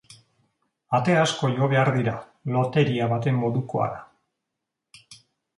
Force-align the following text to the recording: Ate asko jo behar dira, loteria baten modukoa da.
Ate 0.99 1.17
asko 1.23 1.49
jo 1.59 1.67
behar 1.75 1.91
dira, 1.97 2.15
loteria 2.55 3.13
baten 3.15 3.39
modukoa 3.43 3.87
da. 3.93 5.15